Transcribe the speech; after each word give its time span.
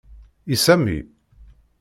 I 0.53 0.55
Sami? 0.55 0.97